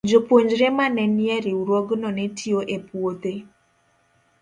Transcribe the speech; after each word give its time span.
Jopuonjre 0.09 0.67
ma 0.77 0.85
ne 0.95 1.03
nie 1.15 1.37
riwruogno 1.45 2.07
ne 2.17 2.25
tiyo 2.37 2.59
e 2.75 2.77
puothe. 2.87 3.33